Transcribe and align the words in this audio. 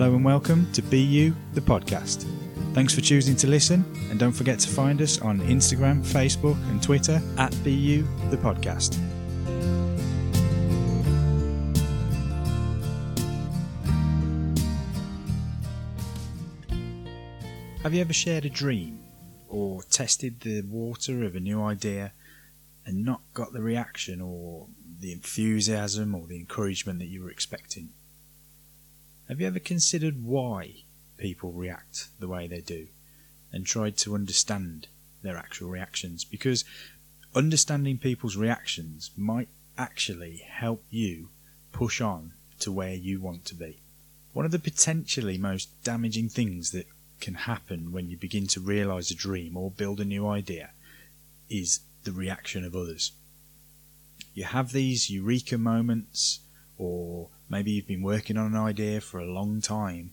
Hello 0.00 0.14
and 0.14 0.24
welcome 0.24 0.70
to 0.74 0.80
Be 0.80 1.00
You, 1.00 1.34
the 1.54 1.60
podcast. 1.60 2.24
Thanks 2.72 2.94
for 2.94 3.00
choosing 3.00 3.34
to 3.34 3.48
listen, 3.48 3.84
and 4.10 4.16
don't 4.16 4.30
forget 4.30 4.60
to 4.60 4.68
find 4.68 5.02
us 5.02 5.20
on 5.20 5.40
Instagram, 5.40 6.06
Facebook, 6.06 6.54
and 6.70 6.80
Twitter 6.80 7.20
at 7.36 7.52
Be 7.64 7.72
You, 7.72 8.06
the 8.30 8.36
podcast. 8.36 8.94
Have 17.82 17.92
you 17.92 18.00
ever 18.00 18.12
shared 18.12 18.44
a 18.44 18.50
dream 18.50 19.00
or 19.48 19.82
tested 19.82 20.38
the 20.42 20.62
water 20.62 21.24
of 21.24 21.34
a 21.34 21.40
new 21.40 21.60
idea 21.60 22.12
and 22.86 23.04
not 23.04 23.22
got 23.34 23.52
the 23.52 23.62
reaction 23.62 24.20
or 24.20 24.68
the 25.00 25.10
enthusiasm 25.10 26.14
or 26.14 26.28
the 26.28 26.38
encouragement 26.38 27.00
that 27.00 27.08
you 27.08 27.20
were 27.20 27.30
expecting? 27.32 27.88
Have 29.28 29.42
you 29.42 29.46
ever 29.46 29.58
considered 29.58 30.24
why 30.24 30.84
people 31.18 31.52
react 31.52 32.08
the 32.18 32.28
way 32.28 32.46
they 32.46 32.62
do 32.62 32.88
and 33.52 33.66
tried 33.66 33.98
to 33.98 34.14
understand 34.14 34.88
their 35.20 35.36
actual 35.36 35.68
reactions? 35.68 36.24
Because 36.24 36.64
understanding 37.34 37.98
people's 37.98 38.38
reactions 38.38 39.10
might 39.18 39.48
actually 39.76 40.38
help 40.48 40.82
you 40.88 41.28
push 41.72 42.00
on 42.00 42.32
to 42.60 42.72
where 42.72 42.94
you 42.94 43.20
want 43.20 43.44
to 43.44 43.54
be. 43.54 43.82
One 44.32 44.46
of 44.46 44.50
the 44.50 44.58
potentially 44.58 45.36
most 45.36 45.84
damaging 45.84 46.30
things 46.30 46.70
that 46.70 46.86
can 47.20 47.34
happen 47.34 47.92
when 47.92 48.08
you 48.08 48.16
begin 48.16 48.46
to 48.46 48.60
realize 48.60 49.10
a 49.10 49.14
dream 49.14 49.58
or 49.58 49.70
build 49.70 50.00
a 50.00 50.06
new 50.06 50.26
idea 50.26 50.70
is 51.50 51.80
the 52.04 52.12
reaction 52.12 52.64
of 52.64 52.74
others. 52.74 53.12
You 54.32 54.44
have 54.44 54.72
these 54.72 55.10
eureka 55.10 55.58
moments, 55.58 56.40
or 56.78 57.28
maybe 57.48 57.72
you've 57.72 57.86
been 57.86 58.02
working 58.02 58.36
on 58.36 58.46
an 58.46 58.56
idea 58.56 59.00
for 59.00 59.18
a 59.18 59.30
long 59.30 59.60
time, 59.60 60.12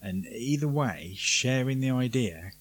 and 0.00 0.26
either 0.26 0.68
way, 0.68 1.14
sharing 1.16 1.80
the 1.80 1.90
idea 1.90 2.52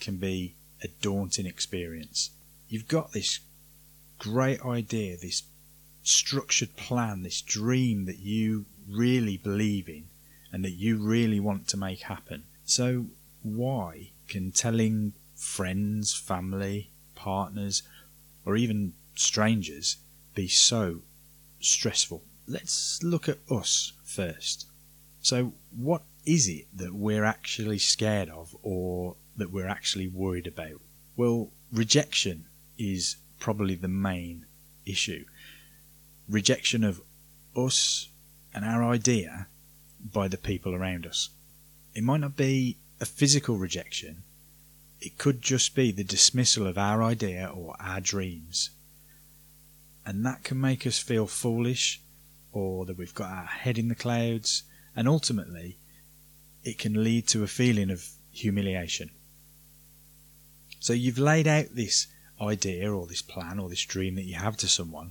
can 0.00 0.16
be 0.16 0.54
a 0.82 0.88
daunting 0.88 1.46
experience. 1.46 2.30
You've 2.68 2.88
got 2.88 3.12
this 3.12 3.40
great 4.18 4.60
idea, 4.64 5.16
this 5.16 5.42
structured 6.02 6.76
plan, 6.76 7.22
this 7.22 7.40
dream 7.40 8.06
that 8.06 8.18
you 8.18 8.66
really 8.88 9.36
believe 9.36 9.88
in 9.88 10.04
and 10.52 10.64
that 10.64 10.72
you 10.72 10.96
really 10.96 11.40
want 11.40 11.66
to 11.68 11.76
make 11.76 12.00
happen. 12.02 12.44
So, 12.64 13.06
why 13.42 14.10
can 14.28 14.52
telling 14.52 15.12
friends, 15.34 16.14
family, 16.14 16.90
partners, 17.14 17.82
or 18.46 18.56
even 18.56 18.94
strangers 19.14 19.96
be 20.34 20.48
so 20.48 21.00
stressful? 21.60 22.22
Let's 22.46 23.02
look 23.02 23.28
at 23.28 23.38
us 23.50 23.92
first. 24.04 24.66
So, 25.20 25.54
what 25.74 26.02
is 26.26 26.48
it 26.48 26.66
that 26.74 26.94
we're 26.94 27.24
actually 27.24 27.78
scared 27.78 28.28
of 28.28 28.54
or 28.62 29.16
that 29.36 29.50
we're 29.50 29.68
actually 29.68 30.08
worried 30.08 30.46
about? 30.46 30.80
Well, 31.16 31.50
rejection 31.72 32.46
is 32.78 33.16
probably 33.38 33.74
the 33.74 33.88
main 33.88 34.46
issue. 34.84 35.24
Rejection 36.28 36.84
of 36.84 37.00
us 37.56 38.08
and 38.52 38.64
our 38.64 38.84
idea 38.84 39.48
by 40.12 40.28
the 40.28 40.38
people 40.38 40.74
around 40.74 41.06
us. 41.06 41.30
It 41.94 42.04
might 42.04 42.20
not 42.20 42.36
be 42.36 42.78
a 43.00 43.06
physical 43.06 43.56
rejection, 43.56 44.22
it 45.00 45.18
could 45.18 45.42
just 45.42 45.74
be 45.74 45.90
the 45.92 46.04
dismissal 46.04 46.66
of 46.66 46.78
our 46.78 47.02
idea 47.02 47.50
or 47.54 47.76
our 47.80 48.00
dreams. 48.00 48.70
And 50.06 50.24
that 50.24 50.44
can 50.44 50.60
make 50.60 50.86
us 50.86 50.98
feel 50.98 51.26
foolish 51.26 52.00
or 52.54 52.86
that 52.86 52.96
we've 52.96 53.14
got 53.14 53.30
our 53.30 53.46
head 53.46 53.78
in 53.78 53.88
the 53.88 53.94
clouds, 53.94 54.62
and 54.94 55.08
ultimately, 55.08 55.76
it 56.62 56.78
can 56.78 57.02
lead 57.02 57.26
to 57.28 57.42
a 57.42 57.48
feeling 57.48 57.90
of 57.90 58.08
humiliation. 58.30 59.10
So 60.78 60.92
you've 60.92 61.18
laid 61.18 61.48
out 61.48 61.66
this 61.74 62.06
idea 62.40 62.92
or 62.92 63.06
this 63.06 63.22
plan 63.22 63.58
or 63.58 63.68
this 63.68 63.84
dream 63.84 64.14
that 64.14 64.22
you 64.22 64.36
have 64.36 64.56
to 64.58 64.68
someone, 64.68 65.10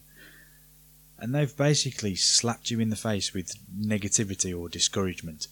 and 1.19 1.35
they've 1.35 1.55
basically 1.55 2.15
slapped 2.15 2.71
you 2.71 2.79
in 2.79 2.89
the 2.89 2.95
face 2.95 3.33
with 3.33 3.55
negativity 3.77 4.57
or 4.57 4.69
discouragement, 4.69 5.47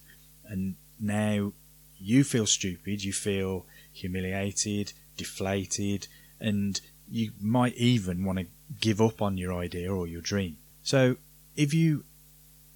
and 0.46 0.76
now 0.98 1.52
you 2.00 2.24
feel 2.24 2.46
stupid, 2.46 3.04
you 3.04 3.12
feel 3.12 3.66
humiliated, 3.92 4.94
deflated, 5.18 6.08
and 6.40 6.80
you 7.10 7.32
might 7.42 7.76
even 7.76 8.24
want 8.24 8.40
to 8.40 8.48
give 8.80 9.02
up 9.02 9.22
on 9.22 9.38
your 9.38 9.54
idea 9.54 9.94
or 9.94 10.08
your 10.08 10.22
dream. 10.22 10.56
So, 10.84 11.18
if 11.56 11.74
you 11.74 12.04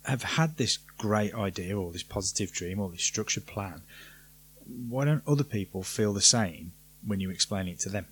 have 0.03 0.23
had 0.23 0.57
this 0.57 0.77
great 0.77 1.33
idea 1.33 1.77
or 1.77 1.91
this 1.91 2.03
positive 2.03 2.51
dream 2.51 2.79
or 2.79 2.89
this 2.89 3.03
structured 3.03 3.45
plan, 3.45 3.81
why 4.65 5.05
don't 5.05 5.27
other 5.27 5.43
people 5.43 5.83
feel 5.83 6.13
the 6.13 6.21
same 6.21 6.73
when 7.05 7.19
you 7.19 7.29
explain 7.29 7.67
it 7.67 7.79
to 7.79 7.89
them? 7.89 8.07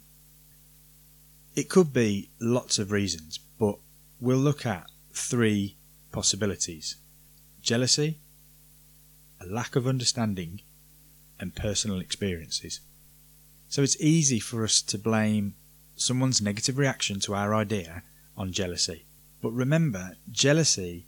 It 1.56 1.70
could 1.70 1.94
be 1.94 2.30
lots 2.40 2.80
of 2.80 2.92
reasons, 2.92 3.38
but 3.60 3.78
we'll 4.20 4.38
look 4.38 4.66
at 4.66 4.88
three 5.12 5.76
possibilities 6.12 6.96
jealousy, 7.62 8.18
a 9.40 9.46
lack 9.46 9.76
of 9.76 9.88
understanding, 9.88 10.62
and 11.40 11.56
personal 11.56 12.00
experiences. 12.00 12.82
So 13.70 13.82
it's 13.82 14.00
easy 14.02 14.40
for 14.40 14.64
us 14.64 14.82
to 14.82 14.98
blame 14.98 15.56
someone's 15.96 16.42
negative 16.42 16.78
reaction 16.78 17.20
to 17.22 17.34
our 17.34 17.56
idea 17.56 18.04
on 18.36 18.52
jealousy. 18.52 19.06
But 19.44 19.52
remember, 19.52 20.16
jealousy 20.32 21.06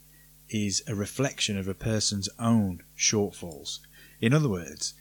is 0.50 0.84
a 0.88 0.94
reflection 0.94 1.57
of 1.57 1.69
a 1.69 1.73
person's 1.73 2.28
own 2.38 2.84
shortfalls. 2.97 3.79
In 4.19 4.34
other 4.34 4.50
words, 4.50 4.94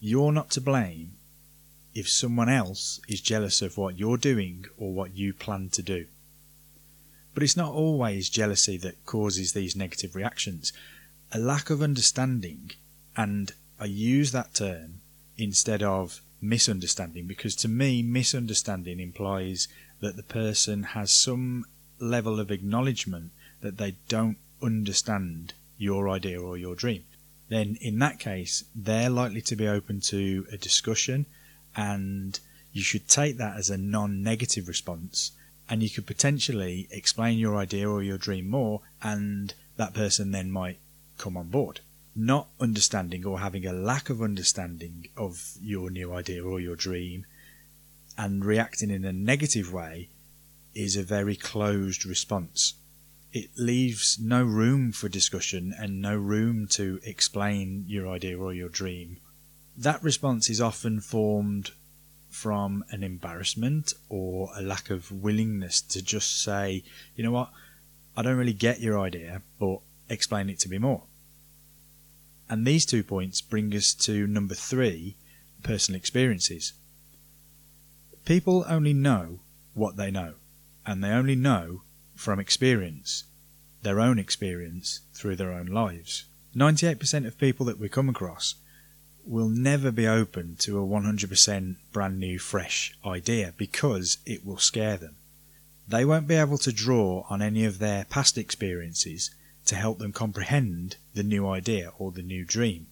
you're 0.00 0.32
not 0.32 0.50
to 0.50 0.60
blame 0.60 1.12
if 1.94 2.08
someone 2.08 2.48
else 2.48 3.00
is 3.06 3.20
jealous 3.20 3.62
of 3.62 3.76
what 3.76 3.96
you're 3.96 4.16
doing 4.16 4.64
or 4.76 4.92
what 4.92 5.16
you 5.16 5.32
plan 5.32 5.68
to 5.68 5.82
do. 5.82 6.06
But 7.32 7.44
it's 7.44 7.56
not 7.56 7.72
always 7.72 8.28
jealousy 8.28 8.76
that 8.78 9.06
causes 9.06 9.52
these 9.52 9.76
negative 9.76 10.16
reactions. 10.16 10.72
A 11.30 11.38
lack 11.38 11.70
of 11.70 11.82
understanding, 11.82 12.72
and 13.16 13.52
I 13.78 13.84
use 13.84 14.32
that 14.32 14.52
term 14.52 15.00
instead 15.38 15.84
of 15.84 16.22
misunderstanding 16.40 17.28
because 17.28 17.54
to 17.56 17.68
me, 17.68 18.02
misunderstanding 18.02 18.98
implies 18.98 19.68
that 20.00 20.16
the 20.16 20.24
person 20.24 20.82
has 20.82 21.12
some 21.12 21.66
level 22.00 22.40
of 22.40 22.50
acknowledgement 22.50 23.30
that 23.60 23.76
they 23.76 23.96
don't 24.08 24.38
understand 24.62 25.54
your 25.78 26.08
idea 26.08 26.40
or 26.40 26.56
your 26.56 26.74
dream. 26.74 27.04
Then, 27.48 27.76
in 27.80 27.98
that 27.98 28.18
case, 28.18 28.64
they're 28.74 29.10
likely 29.10 29.42
to 29.42 29.56
be 29.56 29.66
open 29.66 30.00
to 30.02 30.46
a 30.52 30.56
discussion, 30.56 31.26
and 31.76 32.38
you 32.72 32.82
should 32.82 33.08
take 33.08 33.38
that 33.38 33.56
as 33.56 33.70
a 33.70 33.76
non 33.76 34.22
negative 34.22 34.68
response. 34.68 35.32
And 35.68 35.82
you 35.82 35.90
could 35.90 36.06
potentially 36.06 36.88
explain 36.90 37.38
your 37.38 37.56
idea 37.56 37.88
or 37.88 38.02
your 38.02 38.18
dream 38.18 38.48
more, 38.48 38.80
and 39.02 39.54
that 39.76 39.94
person 39.94 40.30
then 40.30 40.50
might 40.50 40.78
come 41.16 41.36
on 41.36 41.48
board. 41.48 41.80
Not 42.14 42.48
understanding 42.60 43.24
or 43.24 43.40
having 43.40 43.66
a 43.66 43.72
lack 43.72 44.10
of 44.10 44.20
understanding 44.20 45.08
of 45.16 45.52
your 45.60 45.90
new 45.90 46.12
idea 46.12 46.44
or 46.44 46.60
your 46.60 46.76
dream 46.76 47.24
and 48.18 48.44
reacting 48.44 48.90
in 48.90 49.04
a 49.04 49.12
negative 49.12 49.72
way 49.72 50.08
is 50.74 50.96
a 50.96 51.02
very 51.02 51.36
closed 51.36 52.04
response. 52.04 52.74
It 53.32 53.50
leaves 53.56 54.18
no 54.20 54.42
room 54.42 54.92
for 54.92 55.08
discussion 55.08 55.72
and 55.78 56.02
no 56.02 56.16
room 56.16 56.66
to 56.68 57.00
explain 57.04 57.84
your 57.86 58.08
idea 58.08 58.38
or 58.38 58.52
your 58.52 58.68
dream. 58.68 59.18
That 59.76 60.02
response 60.02 60.50
is 60.50 60.60
often 60.60 61.00
formed 61.00 61.70
from 62.28 62.84
an 62.90 63.02
embarrassment 63.02 63.92
or 64.08 64.50
a 64.56 64.62
lack 64.62 64.90
of 64.90 65.10
willingness 65.10 65.80
to 65.82 66.02
just 66.02 66.42
say, 66.42 66.82
you 67.14 67.24
know 67.24 67.32
what, 67.32 67.50
I 68.16 68.22
don't 68.22 68.36
really 68.36 68.52
get 68.52 68.80
your 68.80 68.98
idea, 68.98 69.42
but 69.58 69.80
explain 70.08 70.50
it 70.50 70.58
to 70.60 70.68
me 70.68 70.78
more. 70.78 71.04
And 72.48 72.66
these 72.66 72.84
two 72.84 73.04
points 73.04 73.40
bring 73.40 73.74
us 73.74 73.94
to 73.94 74.26
number 74.26 74.54
three 74.54 75.16
personal 75.62 75.98
experiences. 75.98 76.72
People 78.24 78.64
only 78.68 78.92
know 78.92 79.40
what 79.74 79.96
they 79.96 80.10
know 80.10 80.34
and 80.86 81.02
they 81.02 81.10
only 81.10 81.36
know 81.36 81.82
from 82.14 82.38
experience, 82.38 83.24
their 83.82 84.00
own 84.00 84.18
experience 84.18 85.00
through 85.14 85.36
their 85.36 85.52
own 85.52 85.66
lives. 85.66 86.24
98% 86.54 87.26
of 87.26 87.38
people 87.38 87.64
that 87.66 87.78
we 87.78 87.88
come 87.88 88.08
across 88.08 88.56
will 89.24 89.48
never 89.48 89.90
be 89.90 90.06
open 90.06 90.56
to 90.56 90.78
a 90.78 90.86
100% 90.86 91.76
brand 91.92 92.18
new, 92.18 92.38
fresh 92.38 92.94
idea 93.04 93.54
because 93.56 94.18
it 94.26 94.44
will 94.44 94.58
scare 94.58 94.96
them. 94.96 95.16
They 95.86 96.04
won't 96.04 96.28
be 96.28 96.34
able 96.34 96.58
to 96.58 96.72
draw 96.72 97.24
on 97.28 97.42
any 97.42 97.64
of 97.64 97.78
their 97.78 98.04
past 98.04 98.38
experiences 98.38 99.30
to 99.66 99.74
help 99.76 99.98
them 99.98 100.12
comprehend 100.12 100.96
the 101.14 101.22
new 101.22 101.48
idea 101.48 101.92
or 101.98 102.12
the 102.12 102.22
new 102.22 102.44
dream. 102.44 102.86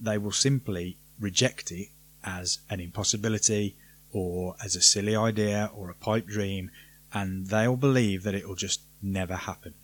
They 0.00 0.18
will 0.18 0.32
simply 0.32 0.96
reject 1.18 1.70
it 1.70 1.88
as 2.24 2.58
an 2.70 2.80
impossibility 2.80 3.76
or 4.12 4.56
as 4.64 4.76
a 4.76 4.80
silly 4.80 5.14
idea 5.14 5.70
or 5.74 5.90
a 5.90 5.94
pipe 5.94 6.26
dream 6.26 6.70
and 7.14 7.46
they'll 7.46 7.76
believe 7.76 8.24
that 8.24 8.34
it 8.34 8.46
will 8.46 8.56
just 8.56 8.82
never 9.00 9.36
happen. 9.36 9.74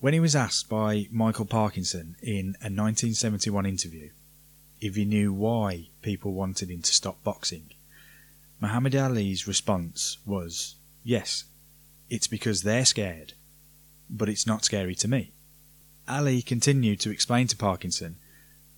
When 0.00 0.14
he 0.14 0.20
was 0.20 0.34
asked 0.34 0.68
by 0.68 1.06
Michael 1.12 1.44
Parkinson 1.44 2.16
in 2.20 2.56
a 2.60 2.66
1971 2.72 3.66
interview, 3.66 4.10
if 4.82 4.96
he 4.96 5.04
knew 5.04 5.32
why 5.32 5.90
people 6.02 6.32
wanted 6.32 6.68
him 6.68 6.82
to 6.82 6.92
stop 6.92 7.22
boxing. 7.22 7.70
Muhammad 8.58 8.96
Ali's 8.96 9.46
response 9.46 10.18
was, 10.26 10.74
Yes, 11.04 11.44
it's 12.10 12.26
because 12.26 12.62
they're 12.62 12.84
scared, 12.84 13.34
but 14.10 14.28
it's 14.28 14.46
not 14.46 14.64
scary 14.64 14.96
to 14.96 15.08
me. 15.08 15.32
Ali 16.08 16.42
continued 16.42 16.98
to 17.00 17.10
explain 17.10 17.46
to 17.46 17.56
Parkinson 17.56 18.16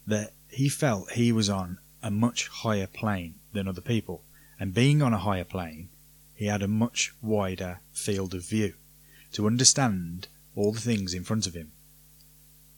that 0.06 0.35
he 0.49 0.69
felt 0.69 1.12
he 1.12 1.32
was 1.32 1.49
on 1.49 1.79
a 2.02 2.11
much 2.11 2.49
higher 2.49 2.87
plane 2.87 3.37
than 3.55 3.67
other 3.67 3.81
people, 3.81 4.25
and 4.61 4.75
being 4.75 5.00
on 5.00 5.14
a 5.14 5.19
higher 5.19 5.44
plane, 5.44 5.88
he 6.44 6.50
had 6.50 6.62
a 6.62 6.69
much 6.69 7.11
wider 7.23 7.81
field 7.94 8.35
of 8.35 8.44
view 8.44 8.75
to 9.32 9.46
understand 9.46 10.29
all 10.55 10.73
the 10.73 10.81
things 10.81 11.14
in 11.14 11.25
front 11.25 11.46
of 11.46 11.55
him, 11.55 11.73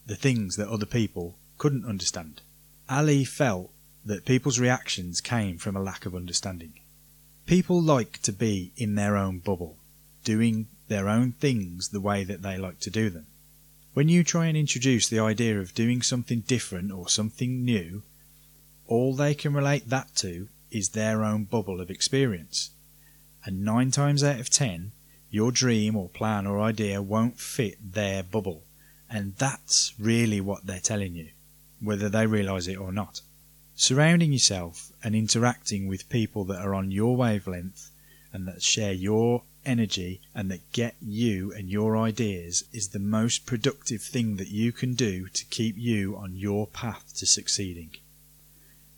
the 0.06 0.14
things 0.14 0.54
that 0.54 0.68
other 0.68 0.86
people 0.86 1.36
couldn't 1.58 1.84
understand. 1.84 2.42
Ali 2.88 3.24
felt 3.24 3.72
that 4.04 4.24
people's 4.24 4.60
reactions 4.60 5.20
came 5.20 5.58
from 5.58 5.74
a 5.74 5.82
lack 5.82 6.06
of 6.06 6.14
understanding. 6.14 6.74
People 7.44 7.82
like 7.82 8.22
to 8.22 8.32
be 8.32 8.72
in 8.76 8.94
their 8.94 9.16
own 9.16 9.40
bubble, 9.40 9.78
doing 10.22 10.68
their 10.86 11.08
own 11.08 11.32
things 11.32 11.88
the 11.88 12.00
way 12.00 12.22
that 12.22 12.42
they 12.42 12.56
like 12.56 12.78
to 12.78 12.90
do 12.90 13.10
them. 13.10 13.26
When 13.94 14.08
you 14.08 14.22
try 14.22 14.46
and 14.46 14.56
introduce 14.56 15.08
the 15.08 15.18
idea 15.18 15.58
of 15.58 15.74
doing 15.74 16.02
something 16.02 16.42
different 16.42 16.92
or 16.92 17.08
something 17.08 17.64
new, 17.64 18.04
all 18.86 19.12
they 19.12 19.34
can 19.34 19.52
relate 19.52 19.88
that 19.88 20.14
to 20.18 20.50
is 20.70 20.90
their 20.90 21.24
own 21.24 21.46
bubble 21.46 21.80
of 21.80 21.90
experience. 21.90 22.70
And 23.46 23.64
nine 23.64 23.92
times 23.92 24.24
out 24.24 24.40
of 24.40 24.50
ten, 24.50 24.90
your 25.30 25.52
dream 25.52 25.94
or 25.94 26.08
plan 26.08 26.48
or 26.48 26.60
idea 26.60 27.00
won't 27.00 27.38
fit 27.38 27.92
their 27.92 28.24
bubble. 28.24 28.64
And 29.08 29.36
that's 29.36 29.94
really 30.00 30.40
what 30.40 30.66
they're 30.66 30.80
telling 30.80 31.14
you, 31.14 31.28
whether 31.80 32.08
they 32.08 32.26
realize 32.26 32.66
it 32.66 32.76
or 32.76 32.90
not. 32.90 33.20
Surrounding 33.76 34.32
yourself 34.32 34.90
and 35.04 35.14
interacting 35.14 35.86
with 35.86 36.08
people 36.08 36.44
that 36.46 36.60
are 36.60 36.74
on 36.74 36.90
your 36.90 37.16
wavelength 37.16 37.90
and 38.32 38.48
that 38.48 38.62
share 38.62 38.92
your 38.92 39.44
energy 39.64 40.20
and 40.34 40.50
that 40.50 40.72
get 40.72 40.96
you 41.00 41.52
and 41.52 41.68
your 41.68 41.96
ideas 41.96 42.64
is 42.72 42.88
the 42.88 42.98
most 42.98 43.46
productive 43.46 44.02
thing 44.02 44.36
that 44.36 44.48
you 44.48 44.72
can 44.72 44.94
do 44.94 45.28
to 45.28 45.44
keep 45.44 45.76
you 45.78 46.16
on 46.16 46.34
your 46.34 46.66
path 46.66 47.12
to 47.16 47.26
succeeding. 47.26 47.90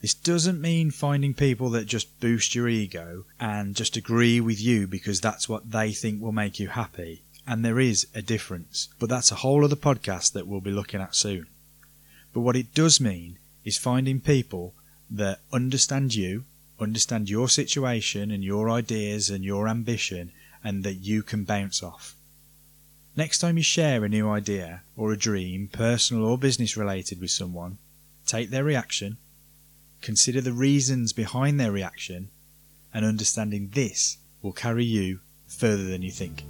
This 0.01 0.13
doesn't 0.13 0.61
mean 0.61 0.91
finding 0.91 1.33
people 1.33 1.69
that 1.71 1.85
just 1.85 2.21
boost 2.21 2.55
your 2.55 2.69
ego 2.69 3.25
and 3.37 3.75
just 3.75 3.97
agree 3.97 4.39
with 4.39 4.61
you 4.61 4.87
because 4.87 5.19
that's 5.19 5.49
what 5.49 5.71
they 5.71 5.91
think 5.91 6.21
will 6.21 6.31
make 6.31 6.57
you 6.57 6.69
happy. 6.69 7.23
And 7.45 7.65
there 7.65 7.81
is 7.81 8.07
a 8.15 8.21
difference, 8.21 8.87
but 8.97 9.09
that's 9.09 9.31
a 9.31 9.35
whole 9.35 9.65
other 9.65 9.75
podcast 9.75 10.31
that 10.33 10.47
we'll 10.47 10.61
be 10.61 10.71
looking 10.71 11.01
at 11.01 11.15
soon. 11.15 11.47
But 12.33 12.41
what 12.41 12.55
it 12.55 12.73
does 12.73 13.01
mean 13.01 13.39
is 13.65 13.77
finding 13.77 14.21
people 14.21 14.73
that 15.09 15.39
understand 15.51 16.15
you, 16.15 16.45
understand 16.79 17.29
your 17.29 17.49
situation 17.49 18.31
and 18.31 18.43
your 18.43 18.69
ideas 18.69 19.29
and 19.29 19.43
your 19.43 19.67
ambition, 19.67 20.31
and 20.63 20.83
that 20.85 20.95
you 20.95 21.23
can 21.23 21.43
bounce 21.43 21.83
off. 21.83 22.15
Next 23.17 23.39
time 23.39 23.57
you 23.57 23.63
share 23.63 24.05
a 24.05 24.09
new 24.09 24.29
idea 24.29 24.83
or 24.95 25.11
a 25.11 25.17
dream, 25.17 25.67
personal 25.67 26.23
or 26.23 26.37
business 26.37 26.77
related, 26.77 27.19
with 27.19 27.31
someone, 27.31 27.79
take 28.25 28.49
their 28.49 28.63
reaction 28.63 29.17
Consider 30.01 30.41
the 30.41 30.53
reasons 30.53 31.13
behind 31.13 31.59
their 31.59 31.71
reaction, 31.71 32.29
and 32.93 33.05
understanding 33.05 33.69
this 33.73 34.17
will 34.41 34.53
carry 34.53 34.85
you 34.85 35.19
further 35.45 35.83
than 35.83 36.01
you 36.01 36.11
think. 36.11 36.45